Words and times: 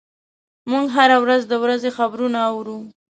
موږ 0.71 0.85
هره 0.95 1.17
ورځ 1.23 1.41
د 1.47 1.53
ورځې 1.63 1.89
خبرونه 1.97 2.39
اورو. 2.51 2.77